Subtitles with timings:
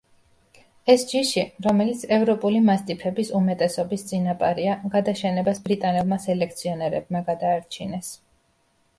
[0.91, 8.11] ეს ჯიში, რომელიც ევროპული მასტიფების უმეტესობის წინაპარია, გადაშენებას ბრიტანელმა სელექციონერებმა გადაარჩინეს.